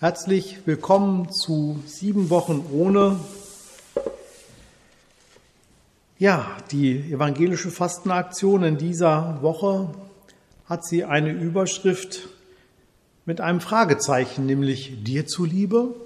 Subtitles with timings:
[0.00, 3.18] Herzlich willkommen zu sieben Wochen ohne.
[6.20, 9.92] Ja, die evangelische Fastenaktion in dieser Woche
[10.66, 12.28] hat sie eine Überschrift
[13.26, 15.96] mit einem Fragezeichen, nämlich dir zuliebe.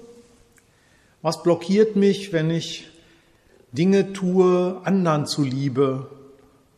[1.21, 2.87] Was blockiert mich, wenn ich
[3.73, 6.09] Dinge tue, anderen zuliebe,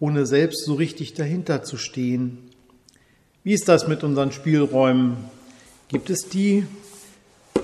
[0.01, 2.49] ohne selbst so richtig dahinter zu stehen?
[3.45, 5.15] Wie ist das mit unseren Spielräumen?
[5.87, 6.67] Gibt es die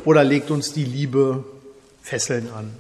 [0.06, 1.44] oder legt uns die Liebe
[2.02, 2.72] Fesseln an?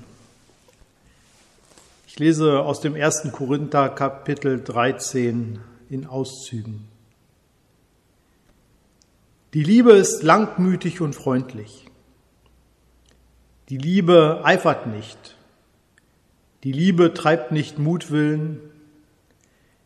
[2.07, 6.87] Ich lese aus dem ersten Korinther Kapitel 13 in Auszügen.
[9.53, 11.85] Die Liebe ist langmütig und freundlich.
[13.69, 15.37] Die Liebe eifert nicht.
[16.63, 18.59] Die Liebe treibt nicht Mutwillen.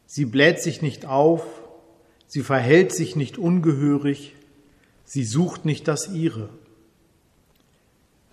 [0.07, 1.43] Sie bläht sich nicht auf.
[2.27, 4.35] Sie verhält sich nicht ungehörig.
[5.03, 6.49] Sie sucht nicht das ihre.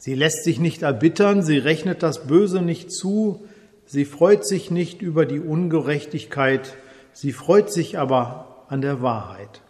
[0.03, 3.47] Sie lässt sich nicht erbittern, sie rechnet das Böse nicht zu,
[3.87, 6.77] sie freut sich nicht über die Ungerechtigkeit,
[7.13, 9.61] sie freut sich aber an der Wahrheit.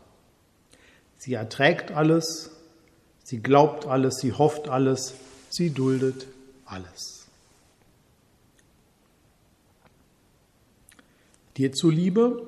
[1.19, 2.51] Sie erträgt alles,
[3.23, 5.13] sie glaubt alles, sie hofft alles,
[5.51, 6.27] sie duldet
[6.65, 7.27] alles.
[11.59, 12.47] Dir zuliebe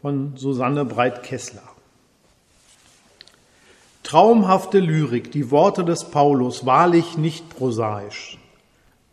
[0.00, 1.71] von Susanne Breit-Kessler.
[4.12, 8.36] Traumhafte Lyrik, die Worte des Paulus, wahrlich nicht prosaisch.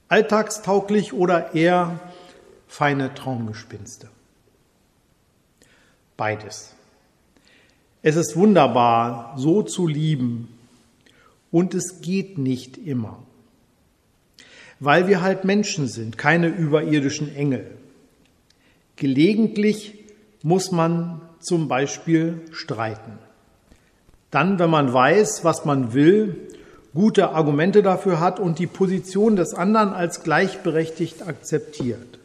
[0.09, 2.02] Alltagstauglich oder eher
[2.67, 4.09] feine Traumgespinste.
[6.17, 6.75] Beides.
[8.02, 10.50] Es ist wunderbar, so zu lieben,
[11.50, 13.23] und es geht nicht immer.
[14.81, 17.72] Weil wir halt Menschen sind, keine überirdischen Engel.
[18.97, 19.94] Gelegentlich
[20.44, 23.17] muss man zum Beispiel streiten.
[24.31, 26.47] Dann, wenn man weiß, was man will,
[26.94, 32.19] gute Argumente dafür hat und die Position des anderen als gleichberechtigt akzeptiert.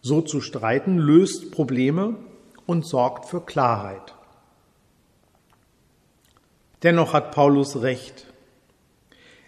[0.00, 2.16] So zu streiten löst Probleme
[2.66, 4.14] und sorgt für Klarheit.
[6.82, 8.26] Dennoch hat Paulus recht.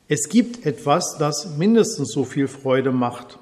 [0.07, 3.39] Es gibt etwas, das mindestens so viel Freude macht,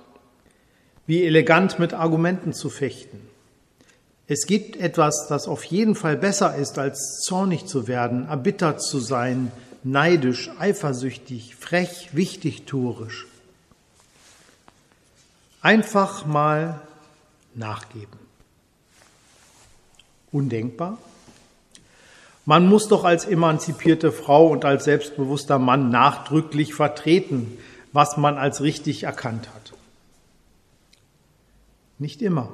[1.07, 3.32] wie elegant mit Argumenten zu fechten.
[4.33, 8.99] Es gibt etwas, das auf jeden Fall besser ist, als zornig zu werden, erbittert zu
[8.99, 9.53] sein,
[9.85, 13.27] neidisch, eifersüchtig, frech, wichtigtuerisch.
[15.61, 16.81] Einfach mal
[17.55, 18.19] nachgeben.
[20.31, 20.97] Undenkbar?
[22.47, 27.59] Man muss doch als emanzipierte Frau und als selbstbewusster Mann nachdrücklich vertreten,
[27.93, 29.75] was man als richtig erkannt hat.
[31.99, 32.49] Nicht immer.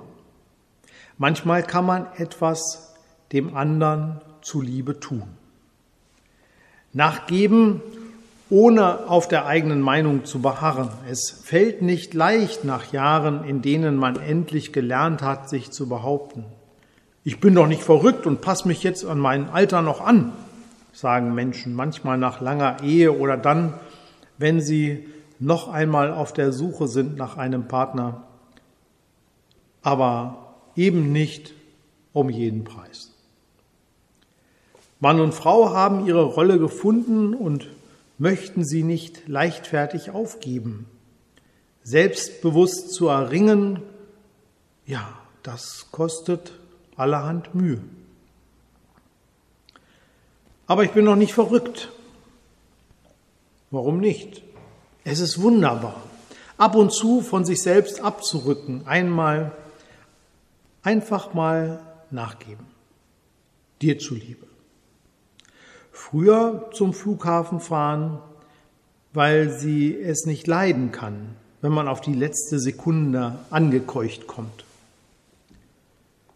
[1.18, 2.94] Manchmal kann man etwas
[3.32, 5.24] dem anderen zuliebe tun.
[6.92, 7.82] Nachgeben,
[8.50, 10.90] ohne auf der eigenen Meinung zu beharren.
[11.10, 16.44] Es fällt nicht leicht nach Jahren, in denen man endlich gelernt hat, sich zu behaupten.
[17.24, 20.32] Ich bin doch nicht verrückt und passe mich jetzt an mein Alter noch an,
[20.92, 23.74] sagen Menschen manchmal nach langer Ehe oder dann,
[24.38, 25.06] wenn sie
[25.38, 28.22] noch einmal auf der Suche sind nach einem Partner.
[29.82, 30.47] Aber
[30.78, 31.52] eben nicht
[32.12, 33.10] um jeden Preis.
[35.00, 37.68] Mann und Frau haben ihre Rolle gefunden und
[38.16, 40.86] möchten sie nicht leichtfertig aufgeben.
[41.82, 43.80] Selbstbewusst zu erringen,
[44.86, 46.52] ja, das kostet
[46.96, 47.80] allerhand Mühe.
[50.66, 51.90] Aber ich bin noch nicht verrückt.
[53.70, 54.42] Warum nicht?
[55.04, 56.02] Es ist wunderbar,
[56.56, 59.52] ab und zu von sich selbst abzurücken, einmal
[60.82, 61.80] Einfach mal
[62.10, 62.66] nachgeben.
[63.82, 64.46] Dir zuliebe.
[65.92, 68.18] Früher zum Flughafen fahren,
[69.12, 74.64] weil sie es nicht leiden kann, wenn man auf die letzte Sekunde angekeucht kommt.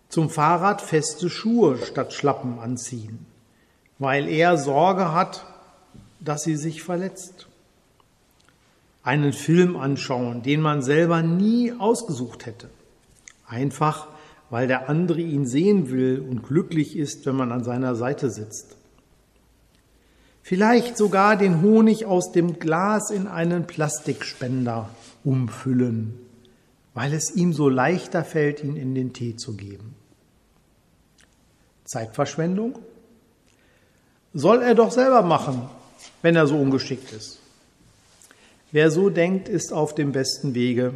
[0.08, 3.24] Zum Fahrrad feste Schuhe statt Schlappen anziehen,
[3.98, 5.46] weil er Sorge hat,
[6.20, 7.46] dass sie sich verletzt.
[9.04, 12.68] Einen Film anschauen, den man selber nie ausgesucht hätte.
[13.46, 14.08] Einfach
[14.52, 18.76] weil der andere ihn sehen will und glücklich ist, wenn man an seiner Seite sitzt.
[20.42, 24.90] Vielleicht sogar den Honig aus dem Glas in einen Plastikspender
[25.24, 26.18] umfüllen,
[26.92, 29.94] weil es ihm so leichter fällt, ihn in den Tee zu geben.
[31.86, 32.78] Zeitverschwendung?
[34.34, 35.62] Soll er doch selber machen,
[36.20, 37.38] wenn er so ungeschickt ist.
[38.70, 40.92] Wer so denkt, ist auf dem besten Wege,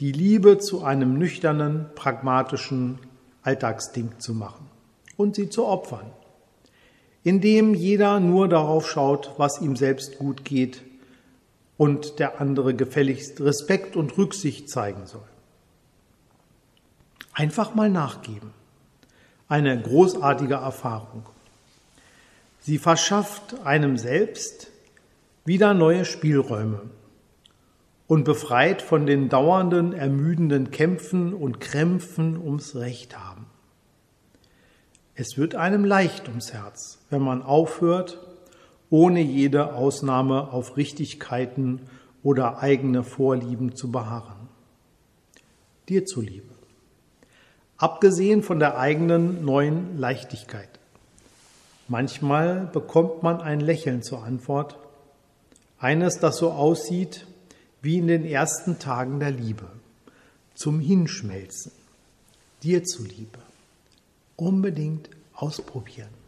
[0.00, 2.98] die Liebe zu einem nüchternen, pragmatischen
[3.42, 4.68] Alltagsding zu machen
[5.16, 6.10] und sie zu opfern.
[7.24, 10.82] in dem jeder nur darauf schaut, was ihm selbst gut geht
[11.78, 15.24] und der andere gefälligst Respekt und Rücksicht zeigen soll.
[17.32, 18.52] Einfach mal nachgeben.
[19.48, 21.24] Eine großartige Erfahrung.
[22.60, 24.68] Sie verschafft einem selbst
[25.44, 26.82] wieder neue Spielräume
[28.06, 33.46] und befreit von den dauernden, ermüdenden Kämpfen und Krämpfen ums Recht haben.
[35.14, 38.18] Es wird einem leicht ums Herz, wenn man aufhört,
[38.90, 41.82] ohne jede Ausnahme auf Richtigkeiten
[42.22, 44.48] oder eigene Vorlieben zu beharren.
[45.88, 46.48] Dir zuliebe.
[47.76, 50.68] Abgesehen von der eigenen neuen Leichtigkeit.
[51.88, 54.78] Manchmal bekommt man ein Lächeln zur Antwort,
[55.78, 57.26] eines, das so aussieht
[57.84, 59.68] wie in den ersten Tagen der Liebe,
[60.54, 61.70] zum Hinschmelzen,
[62.62, 63.38] dir zuliebe
[64.36, 66.23] unbedingt ausprobieren.